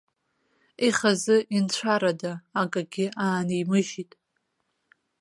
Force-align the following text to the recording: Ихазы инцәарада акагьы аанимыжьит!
Ихазы 0.87 1.37
инцәарада 1.57 2.31
акагьы 2.61 3.05
аанимыжьит! 3.23 4.11